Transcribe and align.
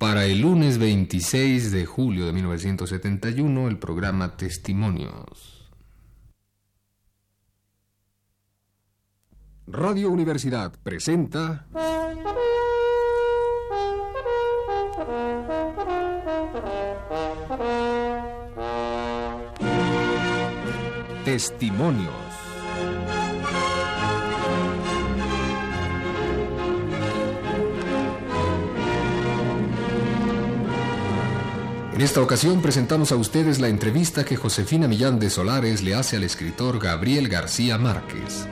Para 0.00 0.24
el 0.24 0.40
lunes 0.40 0.78
26 0.78 1.72
de 1.72 1.84
julio 1.84 2.24
de 2.24 2.32
1971, 2.32 3.68
el 3.68 3.78
programa 3.78 4.34
Testimonios. 4.34 5.70
Radio 9.66 10.10
Universidad 10.10 10.72
presenta... 10.82 11.66
Testimonios. 21.26 22.29
En 32.00 32.04
esta 32.04 32.22
ocasión 32.22 32.62
presentamos 32.62 33.12
a 33.12 33.16
ustedes 33.16 33.60
la 33.60 33.68
entrevista 33.68 34.24
que 34.24 34.34
Josefina 34.34 34.88
Millán 34.88 35.18
de 35.18 35.28
Solares 35.28 35.82
le 35.82 35.94
hace 35.94 36.16
al 36.16 36.22
escritor 36.24 36.78
Gabriel 36.78 37.28
García 37.28 37.76
Márquez. 37.76 38.48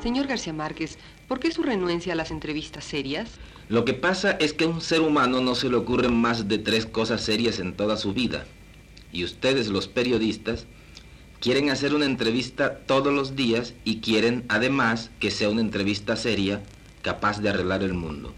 Señor 0.00 0.28
García 0.28 0.52
Márquez, 0.52 0.96
¿por 1.26 1.40
qué 1.40 1.50
su 1.50 1.64
renuencia 1.64 2.12
a 2.12 2.16
las 2.16 2.30
entrevistas 2.30 2.84
serias? 2.84 3.30
Lo 3.68 3.84
que 3.84 3.94
pasa 3.94 4.30
es 4.38 4.52
que 4.52 4.62
a 4.62 4.68
un 4.68 4.80
ser 4.80 5.00
humano 5.00 5.40
no 5.40 5.56
se 5.56 5.68
le 5.68 5.74
ocurren 5.74 6.14
más 6.14 6.46
de 6.46 6.58
tres 6.58 6.86
cosas 6.86 7.20
serias 7.22 7.58
en 7.58 7.74
toda 7.74 7.96
su 7.96 8.12
vida. 8.12 8.46
Y 9.12 9.24
ustedes, 9.24 9.68
los 9.68 9.88
periodistas, 9.88 10.66
quieren 11.40 11.70
hacer 11.70 11.94
una 11.94 12.06
entrevista 12.06 12.78
todos 12.78 13.12
los 13.12 13.36
días 13.36 13.74
y 13.84 13.98
quieren 13.98 14.44
además 14.48 15.10
que 15.20 15.30
sea 15.30 15.50
una 15.50 15.60
entrevista 15.60 16.16
seria, 16.16 16.62
capaz 17.02 17.40
de 17.40 17.50
arreglar 17.50 17.82
el 17.82 17.94
mundo. 17.94 18.32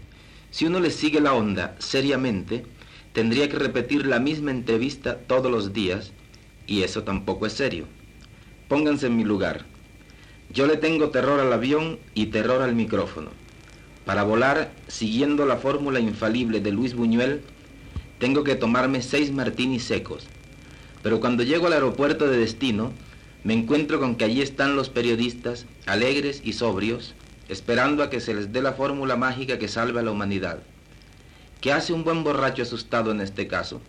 Si 0.51 0.65
uno 0.65 0.79
le 0.79 0.91
sigue 0.91 1.21
la 1.21 1.33
onda 1.33 1.75
seriamente, 1.79 2.65
tendría 3.13 3.47
que 3.49 3.57
repetir 3.57 4.05
la 4.05 4.19
misma 4.19 4.51
entrevista 4.51 5.17
todos 5.19 5.51
los 5.51 5.71
días 5.71 6.11
y 6.67 6.81
eso 6.81 7.03
tampoco 7.03 7.45
es 7.45 7.53
serio. 7.53 7.85
Pónganse 8.67 9.07
en 9.07 9.17
mi 9.17 9.23
lugar. 9.23 9.65
Yo 10.51 10.67
le 10.67 10.77
tengo 10.77 11.09
terror 11.09 11.39
al 11.39 11.53
avión 11.53 11.99
y 12.13 12.27
terror 12.27 12.61
al 12.61 12.75
micrófono. 12.75 13.29
Para 14.05 14.23
volar, 14.23 14.71
siguiendo 14.87 15.45
la 15.45 15.57
fórmula 15.57 15.99
infalible 15.99 16.59
de 16.59 16.71
Luis 16.71 16.93
Buñuel, 16.93 17.41
tengo 18.19 18.43
que 18.43 18.55
tomarme 18.55 19.01
seis 19.01 19.31
martinis 19.31 19.83
secos. 19.83 20.27
Pero 21.05 21.19
cuando 21.19 21.43
llego 21.43 21.67
al 21.67 21.73
aeropuerto 21.73 22.27
de 22.27 22.39
destino, 22.39 22.91
me 23.43 23.53
encuentro 23.53 23.99
con 23.99 24.15
que 24.15 24.25
allí 24.25 24.41
están 24.41 24.75
los 24.75 24.89
periodistas, 24.89 25.67
alegres 25.85 26.41
y 26.43 26.53
sobrios, 26.53 27.13
esperando 27.47 28.01
a 28.01 28.09
que 28.09 28.19
se 28.19 28.33
les 28.33 28.51
dé 28.51 28.63
la 28.63 28.73
fórmula 28.73 29.15
mágica 29.15 29.59
que 29.59 29.67
salve 29.67 29.99
a 29.99 30.01
la 30.01 30.09
humanidad. 30.09 30.63
¿Qué 31.61 31.71
hace 31.71 31.93
un 31.93 32.03
buen 32.03 32.23
borracho 32.23 32.63
asustado 32.63 33.11
en 33.11 33.21
este 33.21 33.45
caso? 33.45 33.83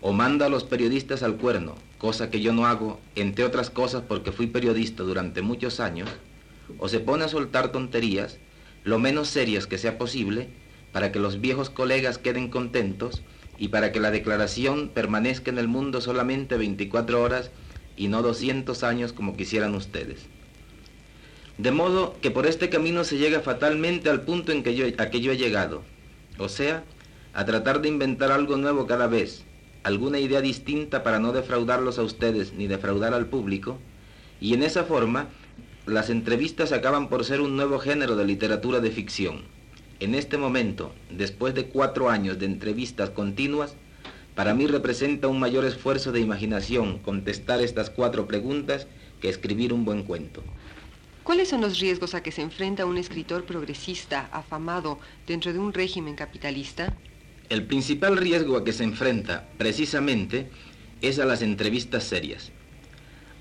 O 0.00 0.12
manda 0.12 0.46
a 0.46 0.48
los 0.48 0.64
periodistas 0.64 1.22
al 1.22 1.36
cuerno, 1.36 1.76
cosa 1.98 2.28
que 2.28 2.40
yo 2.40 2.52
no 2.52 2.66
hago, 2.66 2.98
entre 3.14 3.44
otras 3.44 3.70
cosas 3.70 4.02
porque 4.08 4.32
fui 4.32 4.48
periodista 4.48 5.04
durante 5.04 5.42
muchos 5.42 5.78
años, 5.78 6.08
o 6.78 6.88
se 6.88 6.98
pone 6.98 7.22
a 7.22 7.28
soltar 7.28 7.70
tonterías, 7.70 8.38
lo 8.82 8.98
menos 8.98 9.28
serias 9.28 9.68
que 9.68 9.78
sea 9.78 9.96
posible, 9.96 10.48
para 10.90 11.12
que 11.12 11.20
los 11.20 11.40
viejos 11.40 11.70
colegas 11.70 12.18
queden 12.18 12.48
contentos 12.48 13.22
y 13.58 13.68
para 13.68 13.92
que 13.92 14.00
la 14.00 14.10
declaración 14.10 14.88
permanezca 14.88 15.50
en 15.50 15.58
el 15.58 15.68
mundo 15.68 16.00
solamente 16.00 16.56
24 16.56 17.22
horas 17.22 17.50
y 17.96 18.08
no 18.08 18.22
200 18.22 18.82
años 18.82 19.12
como 19.12 19.36
quisieran 19.36 19.74
ustedes. 19.74 20.26
De 21.58 21.70
modo 21.70 22.16
que 22.20 22.30
por 22.30 22.46
este 22.46 22.70
camino 22.70 23.04
se 23.04 23.18
llega 23.18 23.40
fatalmente 23.40 24.08
al 24.10 24.22
punto 24.22 24.52
en 24.52 24.62
que 24.62 24.74
yo, 24.74 24.86
a 24.98 25.10
que 25.10 25.20
yo 25.20 25.32
he 25.32 25.36
llegado, 25.36 25.82
o 26.38 26.48
sea, 26.48 26.84
a 27.34 27.44
tratar 27.44 27.82
de 27.82 27.88
inventar 27.88 28.32
algo 28.32 28.56
nuevo 28.56 28.86
cada 28.86 29.06
vez, 29.06 29.44
alguna 29.82 30.18
idea 30.18 30.40
distinta 30.40 31.02
para 31.02 31.18
no 31.18 31.32
defraudarlos 31.32 31.98
a 31.98 32.02
ustedes 32.02 32.52
ni 32.54 32.66
defraudar 32.66 33.14
al 33.14 33.26
público, 33.26 33.78
y 34.40 34.54
en 34.54 34.62
esa 34.62 34.84
forma 34.84 35.28
las 35.86 36.10
entrevistas 36.10 36.72
acaban 36.72 37.08
por 37.08 37.24
ser 37.24 37.40
un 37.40 37.56
nuevo 37.56 37.78
género 37.78 38.16
de 38.16 38.24
literatura 38.24 38.80
de 38.80 38.90
ficción. 38.90 39.42
En 40.00 40.14
este 40.14 40.38
momento, 40.38 40.92
después 41.10 41.54
de 41.54 41.66
cuatro 41.66 42.10
años 42.10 42.38
de 42.38 42.46
entrevistas 42.46 43.10
continuas, 43.10 43.76
para 44.34 44.54
mí 44.54 44.66
representa 44.66 45.28
un 45.28 45.38
mayor 45.38 45.64
esfuerzo 45.64 46.10
de 46.10 46.20
imaginación 46.20 46.98
contestar 46.98 47.60
estas 47.60 47.90
cuatro 47.90 48.26
preguntas 48.26 48.86
que 49.20 49.28
escribir 49.28 49.72
un 49.72 49.84
buen 49.84 50.02
cuento. 50.02 50.42
¿Cuáles 51.22 51.50
son 51.50 51.60
los 51.60 51.78
riesgos 51.78 52.14
a 52.14 52.22
que 52.22 52.32
se 52.32 52.42
enfrenta 52.42 52.86
un 52.86 52.98
escritor 52.98 53.44
progresista 53.44 54.28
afamado 54.32 54.98
dentro 55.26 55.52
de 55.52 55.58
un 55.60 55.72
régimen 55.72 56.16
capitalista? 56.16 56.96
El 57.48 57.66
principal 57.66 58.16
riesgo 58.16 58.56
a 58.56 58.64
que 58.64 58.72
se 58.72 58.82
enfrenta, 58.82 59.48
precisamente, 59.58 60.48
es 61.00 61.18
a 61.18 61.24
las 61.24 61.42
entrevistas 61.42 62.04
serias. 62.04 62.50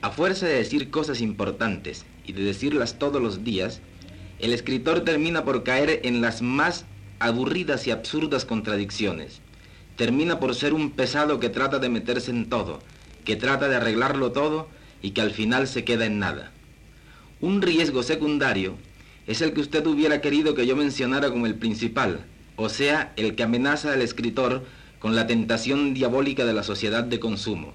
A 0.02 0.12
fuerza 0.12 0.46
de 0.46 0.56
decir 0.56 0.92
cosas 0.92 1.22
importantes 1.22 2.06
y 2.26 2.34
de 2.34 2.44
decirlas 2.44 3.00
todos 3.00 3.22
los 3.22 3.44
días, 3.44 3.82
el 4.42 4.54
escritor 4.54 5.02
termina 5.02 5.46
por 5.46 5.64
caer 5.64 6.02
en 6.04 6.22
las 6.22 6.42
más 6.42 6.86
aburridas 7.20 7.86
y 7.86 7.92
absurdas 7.92 8.44
contradicciones. 8.44 9.40
Termina 9.96 10.40
por 10.40 10.56
ser 10.56 10.74
un 10.74 10.92
pesado 10.92 11.40
que 11.40 11.50
trata 11.50 11.78
de 11.78 11.90
meterse 11.90 12.32
en 12.32 12.50
todo, 12.50 12.80
que 13.24 13.36
trata 13.36 13.70
de 13.70 13.76
arreglarlo 13.76 14.32
todo 14.32 14.68
y 15.02 15.12
que 15.12 15.22
al 15.22 15.32
final 15.32 15.68
se 15.68 15.84
queda 15.84 16.08
en 16.08 16.18
nada. 16.18 16.52
Un 17.40 17.62
riesgo 17.62 18.02
secundario 18.02 18.78
es 19.28 19.42
el 19.42 19.54
que 19.54 19.62
usted 19.62 19.86
hubiera 19.86 20.22
querido 20.22 20.56
que 20.56 20.66
yo 20.66 20.76
mencionara 20.76 21.30
como 21.30 21.46
el 21.46 21.56
principal, 21.56 22.26
o 22.56 22.70
sea, 22.70 23.14
el 23.18 23.36
que 23.36 23.44
amenaza 23.44 23.94
al 23.94 24.02
escritor 24.02 24.66
con 24.98 25.16
la 25.16 25.28
tentación 25.28 25.94
diabólica 25.94 26.46
de 26.46 26.54
la 26.54 26.64
sociedad 26.64 27.04
de 27.04 27.20
consumo. 27.20 27.74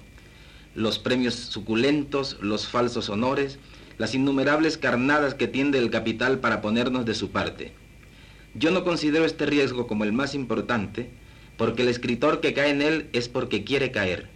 Los 0.75 0.99
premios 0.99 1.33
suculentos, 1.35 2.37
los 2.41 2.67
falsos 2.67 3.09
honores, 3.09 3.57
las 3.97 4.13
innumerables 4.15 4.77
carnadas 4.77 5.33
que 5.33 5.47
tiende 5.47 5.79
el 5.79 5.89
capital 5.89 6.39
para 6.39 6.61
ponernos 6.61 7.05
de 7.05 7.15
su 7.15 7.31
parte. 7.31 7.73
Yo 8.53 8.71
no 8.71 8.83
considero 8.83 9.25
este 9.25 9.45
riesgo 9.45 9.87
como 9.87 10.03
el 10.03 10.13
más 10.13 10.35
importante, 10.35 11.09
porque 11.57 11.83
el 11.83 11.89
escritor 11.89 12.39
que 12.39 12.53
cae 12.53 12.69
en 12.69 12.81
él 12.81 13.09
es 13.13 13.29
porque 13.29 13.63
quiere 13.63 13.91
caer. 13.91 14.29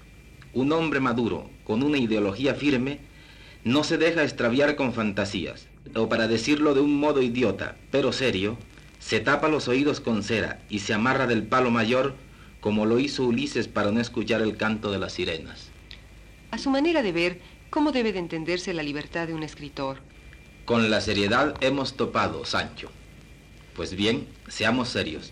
Un 0.54 0.72
hombre 0.72 1.00
maduro, 1.00 1.50
con 1.64 1.84
una 1.84 1.98
ideología 1.98 2.56
firme, 2.56 3.00
no 3.64 3.84
se 3.84 3.98
deja 3.98 4.24
extraviar 4.24 4.76
con 4.76 4.94
fantasías, 4.94 5.68
o 5.96 6.10
para 6.10 6.28
decirlo 6.28 6.74
de 6.74 6.82
un 6.82 7.00
modo 7.00 7.22
idiota, 7.22 7.78
pero 7.92 8.12
serio, 8.12 8.58
se 9.00 9.20
tapa 9.20 9.50
los 9.50 9.68
oídos 9.68 10.00
con 10.00 10.24
cera 10.24 10.62
y 10.70 10.80
se 10.80 10.94
amarra 10.94 11.28
del 11.28 11.44
palo 11.44 11.72
mayor 11.72 12.16
como 12.62 12.86
lo 12.86 13.00
hizo 13.00 13.26
Ulises 13.26 13.68
para 13.68 13.92
no 13.92 14.00
escuchar 14.00 14.42
el 14.42 14.56
canto 14.56 14.92
de 14.92 15.00
las 15.00 15.14
sirenas. 15.14 15.70
A 16.52 16.58
su 16.58 16.70
manera 16.70 17.02
de 17.02 17.12
ver, 17.12 17.40
¿cómo 17.72 17.94
debe 17.94 18.12
de 18.12 18.20
entenderse 18.20 18.74
la 18.74 18.84
libertad 18.84 19.28
de 19.28 19.34
un 19.34 19.44
escritor? 19.44 19.98
Con 20.66 20.92
la 20.92 21.02
seriedad 21.02 21.56
hemos 21.62 21.96
topado, 21.96 22.46
Sancho. 22.46 22.92
Pues 23.76 23.96
bien, 23.96 24.28
seamos 24.50 24.90
serios. 24.90 25.32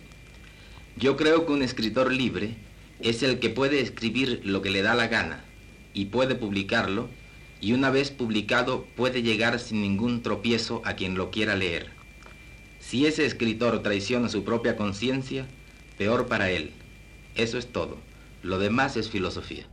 Yo 0.95 1.17
creo 1.17 1.45
que 1.45 1.51
un 1.51 1.61
escritor 1.61 2.11
libre 2.11 2.55
es 3.01 3.23
el 3.23 3.39
que 3.39 3.49
puede 3.49 3.81
escribir 3.81 4.41
lo 4.43 4.61
que 4.61 4.71
le 4.71 4.81
da 4.81 4.95
la 4.95 5.07
gana 5.07 5.43
y 5.93 6.05
puede 6.05 6.33
publicarlo 6.33 7.09
y 7.61 7.73
una 7.73 7.89
vez 7.89 8.09
publicado 8.09 8.85
puede 8.95 9.21
llegar 9.21 9.59
sin 9.59 9.81
ningún 9.81 10.23
tropiezo 10.23 10.81
a 10.85 10.93
quien 10.93 11.15
lo 11.15 11.31
quiera 11.31 11.57
leer. 11.57 11.89
Si 12.79 13.05
ese 13.05 13.25
escritor 13.25 13.83
traiciona 13.83 14.29
su 14.29 14.45
propia 14.45 14.77
conciencia, 14.77 15.45
peor 15.97 16.27
para 16.27 16.49
él. 16.49 16.71
Eso 17.35 17.57
es 17.57 17.67
todo. 17.67 17.97
Lo 18.43 18.59
demás 18.59 18.95
es 18.95 19.09
filosofía. 19.09 19.67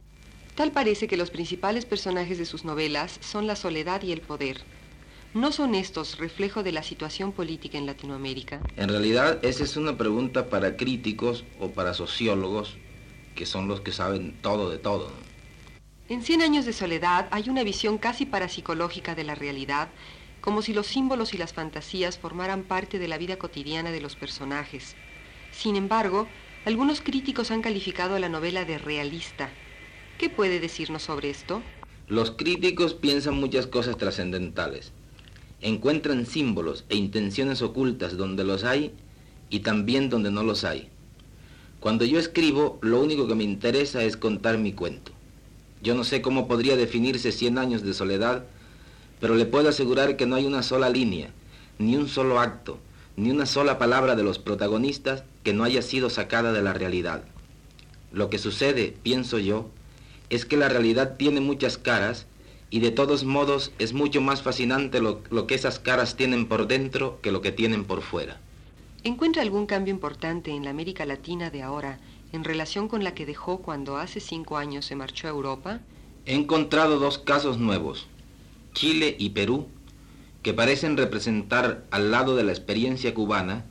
Tal 0.56 0.72
parece 0.72 1.06
que 1.06 1.18
los 1.18 1.30
principales 1.30 1.84
personajes 1.84 2.38
de 2.38 2.46
sus 2.46 2.64
novelas 2.64 3.18
son 3.20 3.46
la 3.46 3.56
soledad 3.56 4.02
y 4.02 4.10
el 4.10 4.22
poder. 4.22 4.64
¿No 5.34 5.52
son 5.52 5.74
estos 5.74 6.16
reflejo 6.16 6.62
de 6.62 6.72
la 6.72 6.82
situación 6.82 7.32
política 7.32 7.76
en 7.76 7.84
Latinoamérica? 7.84 8.62
En 8.78 8.88
realidad, 8.88 9.38
esa 9.44 9.64
es 9.64 9.76
una 9.76 9.98
pregunta 9.98 10.48
para 10.48 10.78
críticos 10.78 11.44
o 11.60 11.72
para 11.72 11.92
sociólogos, 11.92 12.78
que 13.34 13.44
son 13.44 13.68
los 13.68 13.82
que 13.82 13.92
saben 13.92 14.40
todo 14.40 14.70
de 14.70 14.78
todo. 14.78 15.12
En 16.08 16.22
Cien 16.22 16.40
años 16.40 16.64
de 16.64 16.72
soledad 16.72 17.28
hay 17.32 17.50
una 17.50 17.62
visión 17.62 17.98
casi 17.98 18.24
parapsicológica 18.24 19.14
de 19.14 19.24
la 19.24 19.34
realidad, 19.34 19.90
como 20.40 20.62
si 20.62 20.72
los 20.72 20.86
símbolos 20.86 21.34
y 21.34 21.38
las 21.38 21.52
fantasías 21.52 22.16
formaran 22.16 22.62
parte 22.62 22.98
de 22.98 23.08
la 23.08 23.18
vida 23.18 23.36
cotidiana 23.36 23.90
de 23.90 24.00
los 24.00 24.16
personajes. 24.16 24.96
Sin 25.50 25.76
embargo, 25.76 26.30
algunos 26.64 27.02
críticos 27.02 27.50
han 27.50 27.60
calificado 27.60 28.16
a 28.16 28.20
la 28.20 28.30
novela 28.30 28.64
de 28.64 28.78
realista. 28.78 29.50
¿Qué 30.18 30.30
puede 30.30 30.60
decirnos 30.60 31.02
sobre 31.02 31.28
esto? 31.28 31.60
Los 32.08 32.30
críticos 32.30 32.94
piensan 32.94 33.34
muchas 33.34 33.66
cosas 33.66 33.98
trascendentales. 33.98 34.92
Encuentran 35.60 36.24
símbolos 36.24 36.86
e 36.88 36.96
intenciones 36.96 37.60
ocultas 37.60 38.16
donde 38.16 38.42
los 38.42 38.64
hay 38.64 38.92
y 39.50 39.60
también 39.60 40.08
donde 40.08 40.30
no 40.30 40.42
los 40.42 40.64
hay. 40.64 40.88
Cuando 41.80 42.06
yo 42.06 42.18
escribo, 42.18 42.78
lo 42.80 43.02
único 43.02 43.28
que 43.28 43.34
me 43.34 43.44
interesa 43.44 44.04
es 44.04 44.16
contar 44.16 44.56
mi 44.56 44.72
cuento. 44.72 45.12
Yo 45.82 45.94
no 45.94 46.02
sé 46.02 46.22
cómo 46.22 46.48
podría 46.48 46.76
definirse 46.76 47.30
Cien 47.30 47.58
años 47.58 47.82
de 47.82 47.92
soledad, 47.92 48.46
pero 49.20 49.34
le 49.34 49.44
puedo 49.44 49.68
asegurar 49.68 50.16
que 50.16 50.24
no 50.24 50.36
hay 50.36 50.46
una 50.46 50.62
sola 50.62 50.88
línea, 50.88 51.28
ni 51.78 51.94
un 51.94 52.08
solo 52.08 52.40
acto, 52.40 52.78
ni 53.16 53.30
una 53.30 53.44
sola 53.44 53.78
palabra 53.78 54.16
de 54.16 54.22
los 54.22 54.38
protagonistas 54.38 55.24
que 55.42 55.52
no 55.52 55.62
haya 55.62 55.82
sido 55.82 56.08
sacada 56.08 56.54
de 56.54 56.62
la 56.62 56.72
realidad. 56.72 57.22
Lo 58.12 58.30
que 58.30 58.38
sucede, 58.38 58.96
pienso 59.02 59.38
yo, 59.38 59.70
es 60.30 60.44
que 60.44 60.56
la 60.56 60.68
realidad 60.68 61.16
tiene 61.16 61.40
muchas 61.40 61.78
caras 61.78 62.26
y 62.70 62.80
de 62.80 62.90
todos 62.90 63.24
modos 63.24 63.72
es 63.78 63.92
mucho 63.92 64.20
más 64.20 64.42
fascinante 64.42 65.00
lo, 65.00 65.22
que 65.46 65.54
esas 65.54 65.78
caras 65.78 66.16
tienen 66.16 66.46
por 66.46 66.66
dentro 66.66 67.20
que 67.22 67.30
lo 67.30 67.40
que 67.40 67.52
tienen 67.52 67.84
por 67.84 68.02
fuera. 68.02 68.40
¿Encuentra 69.04 69.42
algún 69.42 69.66
cambio 69.66 69.94
importante 69.94 70.50
en 70.50 70.64
la 70.64 70.70
América 70.70 71.06
Latina 71.06 71.50
de 71.50 71.62
ahora 71.62 72.00
en 72.32 72.42
relación 72.42 72.88
con 72.88 73.04
la 73.04 73.14
que 73.14 73.24
dejó 73.24 73.58
cuando 73.58 73.98
hace 73.98 74.18
cinco 74.18 74.56
años 74.56 74.84
se 74.84 74.96
marchó 74.96 75.28
a 75.28 75.30
Europa? 75.30 75.80
He 76.24 76.34
encontrado 76.34 76.98
dos 76.98 77.18
casos 77.18 77.58
nuevos, 77.58 78.06
Chile 78.74 79.14
y 79.18 79.30
Perú, 79.30 79.68
que 80.42 80.52
parecen 80.52 80.96
representar 80.96 81.84
al 81.92 82.10
lado 82.10 82.34
de 82.34 82.42
la 82.42 82.52
experiencia 82.52 83.14
cubana 83.14 83.64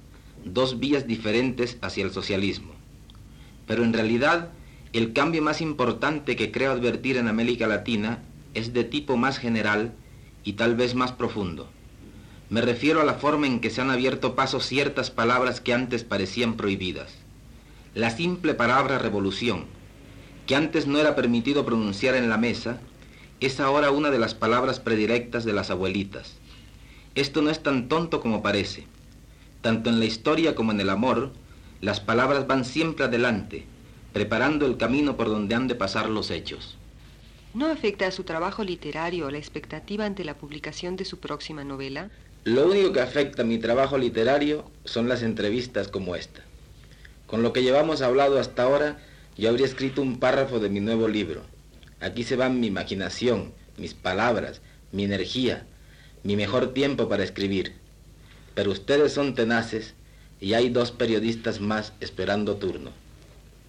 dos 0.45 0.79
vías 0.79 1.05
diferentes 1.05 1.77
hacia 1.81 2.05
el 2.05 2.11
socialismo. 2.11 2.71
Pero 3.67 3.83
en 3.83 3.91
realidad 3.91 4.51
el 4.93 5.13
cambio 5.13 5.41
más 5.41 5.61
importante 5.61 6.35
que 6.35 6.51
creo 6.51 6.71
advertir 6.71 7.17
en 7.17 7.27
América 7.27 7.67
Latina 7.67 8.23
es 8.53 8.73
de 8.73 8.83
tipo 8.83 9.17
más 9.17 9.37
general 9.37 9.93
y 10.43 10.53
tal 10.53 10.75
vez 10.75 10.95
más 10.95 11.11
profundo. 11.11 11.69
Me 12.49 12.61
refiero 12.61 13.01
a 13.01 13.05
la 13.05 13.15
forma 13.15 13.47
en 13.47 13.59
que 13.59 13.69
se 13.69 13.81
han 13.81 13.89
abierto 13.89 14.35
paso 14.35 14.59
ciertas 14.59 15.11
palabras 15.11 15.59
que 15.61 15.73
antes 15.73 16.03
parecían 16.03 16.55
prohibidas. 16.55 17.15
La 17.95 18.11
simple 18.11 18.53
palabra 18.53 18.99
revolución, 18.99 19.65
que 20.45 20.55
antes 20.55 20.85
no 20.85 20.99
era 20.99 21.15
permitido 21.15 21.65
pronunciar 21.65 22.15
en 22.15 22.29
la 22.29 22.37
mesa, 22.37 22.79
es 23.39 23.59
ahora 23.59 23.91
una 23.91 24.11
de 24.11 24.19
las 24.19 24.35
palabras 24.35 24.79
predilectas 24.79 25.43
de 25.43 25.53
las 25.53 25.69
abuelitas. 25.71 26.37
Esto 27.15 27.41
no 27.41 27.49
es 27.49 27.63
tan 27.63 27.87
tonto 27.87 28.21
como 28.21 28.41
parece. 28.41 28.85
Tanto 29.61 29.89
en 29.89 29.99
la 29.99 30.05
historia 30.05 30.53
como 30.53 30.71
en 30.71 30.79
el 30.79 30.89
amor, 30.89 31.31
las 31.81 31.99
palabras 31.99 32.47
van 32.47 32.63
siempre 32.63 33.05
adelante, 33.05 33.65
preparando 34.15 34.65
el 34.65 34.77
camino 34.77 35.17
por 35.17 35.27
donde 35.27 35.55
han 35.55 35.67
de 35.67 35.75
pasar 35.75 36.09
los 36.09 36.31
hechos. 36.31 36.77
¿No 37.53 37.65
afecta 37.65 38.07
a 38.07 38.11
su 38.11 38.23
trabajo 38.23 38.63
literario 38.63 39.29
la 39.29 39.37
expectativa 39.37 40.05
ante 40.05 40.23
la 40.23 40.37
publicación 40.37 40.95
de 40.95 41.03
su 41.03 41.19
próxima 41.19 41.65
novela? 41.65 42.09
Lo 42.45 42.65
único 42.65 42.93
que 42.93 43.01
afecta 43.01 43.41
a 43.41 43.45
mi 43.45 43.57
trabajo 43.57 43.97
literario 43.97 44.71
son 44.85 45.09
las 45.09 45.21
entrevistas 45.21 45.89
como 45.89 46.15
esta. 46.15 46.43
Con 47.27 47.43
lo 47.43 47.51
que 47.51 47.61
llevamos 47.61 48.01
hablado 48.01 48.39
hasta 48.39 48.63
ahora, 48.63 48.99
yo 49.37 49.49
habría 49.49 49.65
escrito 49.65 50.01
un 50.01 50.17
párrafo 50.17 50.61
de 50.61 50.69
mi 50.69 50.79
nuevo 50.79 51.09
libro. 51.09 51.41
Aquí 51.99 52.23
se 52.23 52.37
van 52.37 52.61
mi 52.61 52.67
imaginación, 52.67 53.51
mis 53.77 53.93
palabras, 53.93 54.61
mi 54.93 55.03
energía, 55.03 55.67
mi 56.23 56.37
mejor 56.37 56.73
tiempo 56.73 57.09
para 57.09 57.25
escribir. 57.25 57.73
Pero 58.53 58.71
ustedes 58.71 59.11
son 59.11 59.35
tenaces 59.35 59.93
y 60.39 60.53
hay 60.53 60.69
dos 60.69 60.93
periodistas 60.93 61.59
más 61.59 61.91
esperando 61.99 62.55
turno. 62.55 62.91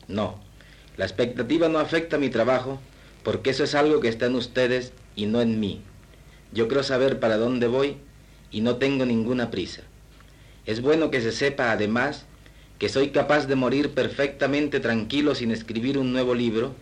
No, 0.09 0.41
la 0.97 1.05
expectativa 1.05 1.69
no 1.69 1.79
afecta 1.79 2.17
a 2.17 2.21
mi 2.21 2.31
trabajo 2.31 2.81
porque 3.23 3.51
eso 3.51 3.65
es 3.65 3.75
algo 3.75 4.01
que 4.01 4.09
está 4.09 4.27
en 4.27 4.37
ustedes 4.37 4.93
y 5.17 5.27
no 5.27 5.41
en 5.41 5.59
mí. 5.59 5.83
Yo 6.53 6.69
creo 6.69 6.83
saber 6.83 7.19
para 7.19 7.37
dónde 7.37 7.67
voy 7.67 7.97
y 8.51 8.61
no 8.61 8.77
tengo 8.77 9.05
ninguna 9.05 9.51
prisa. 9.51 9.83
Es 10.65 10.81
bueno 10.81 11.11
que 11.11 11.21
se 11.21 11.33
sepa 11.33 11.73
además 11.73 12.27
que 12.79 12.89
soy 12.89 13.11
capaz 13.11 13.47
de 13.47 13.57
morir 13.57 13.91
perfectamente 13.91 14.81
tranquilo 14.81 15.35
sin 15.35 15.51
escribir 15.51 15.99
un 15.99 16.13
nuevo 16.13 16.35
libro 16.35 16.75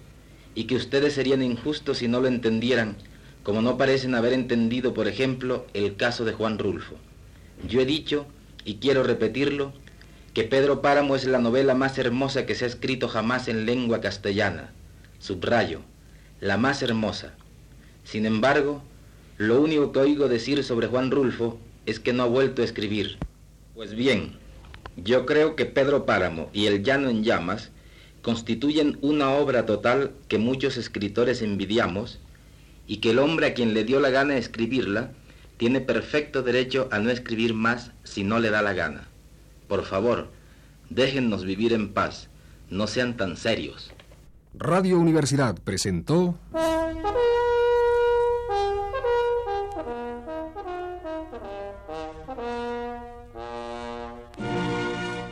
y 0.54 0.64
que 0.64 0.76
ustedes 0.76 1.14
serían 1.14 1.42
injustos 1.42 1.98
si 1.98 2.08
no 2.08 2.20
lo 2.20 2.28
entendieran, 2.28 2.96
como 3.42 3.62
no 3.62 3.76
parecen 3.76 4.14
haber 4.14 4.32
entendido, 4.32 4.94
por 4.94 5.08
ejemplo, 5.08 5.66
el 5.74 5.96
caso 5.96 6.24
de 6.24 6.32
Juan 6.32 6.58
Rulfo. 6.58 6.96
Yo 7.68 7.80
he 7.80 7.86
dicho, 7.86 8.26
y 8.64 8.76
quiero 8.76 9.02
repetirlo, 9.02 9.72
que 10.34 10.42
Pedro 10.42 10.82
Páramo 10.82 11.14
es 11.14 11.26
la 11.26 11.38
novela 11.38 11.76
más 11.76 11.96
hermosa 11.96 12.44
que 12.44 12.56
se 12.56 12.64
ha 12.64 12.68
escrito 12.68 13.06
jamás 13.06 13.46
en 13.46 13.66
lengua 13.66 14.00
castellana. 14.00 14.72
Subrayo, 15.20 15.82
la 16.40 16.56
más 16.56 16.82
hermosa. 16.82 17.34
Sin 18.02 18.26
embargo, 18.26 18.82
lo 19.38 19.60
único 19.60 19.92
que 19.92 20.00
oigo 20.00 20.28
decir 20.28 20.64
sobre 20.64 20.88
Juan 20.88 21.12
Rulfo 21.12 21.60
es 21.86 22.00
que 22.00 22.12
no 22.12 22.24
ha 22.24 22.26
vuelto 22.26 22.62
a 22.62 22.64
escribir. 22.64 23.16
Pues 23.76 23.94
bien, 23.94 24.32
yo 24.96 25.24
creo 25.24 25.54
que 25.54 25.66
Pedro 25.66 26.04
Páramo 26.04 26.50
y 26.52 26.66
El 26.66 26.82
Llano 26.82 27.10
en 27.10 27.22
Llamas 27.22 27.70
constituyen 28.20 28.98
una 29.02 29.30
obra 29.30 29.66
total 29.66 30.10
que 30.26 30.38
muchos 30.38 30.76
escritores 30.76 31.42
envidiamos 31.42 32.18
y 32.88 32.96
que 32.96 33.10
el 33.10 33.20
hombre 33.20 33.46
a 33.46 33.54
quien 33.54 33.72
le 33.72 33.84
dio 33.84 34.00
la 34.00 34.10
gana 34.10 34.34
de 34.34 34.40
escribirla 34.40 35.12
tiene 35.58 35.80
perfecto 35.80 36.42
derecho 36.42 36.88
a 36.90 36.98
no 36.98 37.10
escribir 37.10 37.54
más 37.54 37.92
si 38.02 38.24
no 38.24 38.40
le 38.40 38.50
da 38.50 38.62
la 38.62 38.72
gana. 38.72 39.08
Por 39.68 39.84
favor, 39.84 40.30
déjennos 40.90 41.44
vivir 41.44 41.72
en 41.72 41.92
paz, 41.92 42.28
no 42.70 42.86
sean 42.86 43.16
tan 43.16 43.36
serios. 43.36 43.92
Radio 44.54 44.98
Universidad 44.98 45.56
presentó... 45.62 46.38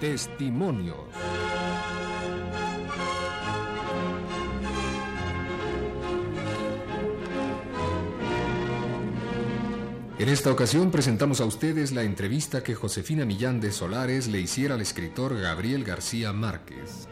Testimonios. 0.00 0.96
En 10.22 10.28
esta 10.28 10.52
ocasión 10.52 10.92
presentamos 10.92 11.40
a 11.40 11.44
ustedes 11.44 11.90
la 11.90 12.04
entrevista 12.04 12.62
que 12.62 12.76
Josefina 12.76 13.24
Millán 13.24 13.60
de 13.60 13.72
Solares 13.72 14.28
le 14.28 14.38
hiciera 14.38 14.76
al 14.76 14.80
escritor 14.80 15.36
Gabriel 15.36 15.82
García 15.82 16.32
Márquez. 16.32 17.08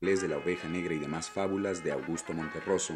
Les 0.00 0.20
de 0.20 0.28
la 0.28 0.38
Oveja 0.38 0.68
Negra 0.68 0.94
y 0.94 1.00
demás 1.00 1.28
fábulas 1.28 1.82
de 1.82 1.90
Augusto 1.90 2.32
Monterroso, 2.32 2.94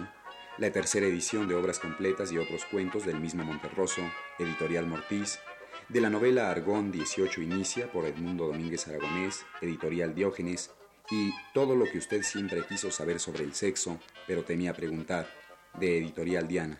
la 0.56 0.70
tercera 0.70 1.04
edición 1.04 1.48
de 1.48 1.56
obras 1.56 1.80
completas 1.80 2.30
y 2.30 2.38
otros 2.38 2.64
cuentos 2.64 3.04
del 3.04 3.18
mismo 3.18 3.42
Monterroso, 3.42 4.02
editorial 4.38 4.86
Mortiz, 4.86 5.40
de 5.88 6.00
la 6.00 6.10
novela 6.10 6.48
Argón 6.48 6.92
18 6.92 7.42
Inicia 7.42 7.90
por 7.90 8.04
Edmundo 8.04 8.46
Domínguez 8.46 8.86
Aragonés, 8.86 9.44
editorial 9.60 10.14
Diógenes, 10.14 10.70
y 11.10 11.32
Todo 11.52 11.74
lo 11.74 11.86
que 11.86 11.98
usted 11.98 12.22
siempre 12.22 12.64
quiso 12.68 12.92
saber 12.92 13.18
sobre 13.18 13.42
el 13.42 13.52
sexo, 13.54 13.98
pero 14.28 14.44
temía 14.44 14.72
preguntar, 14.72 15.26
de 15.80 15.98
editorial 15.98 16.46
Diana. 16.46 16.78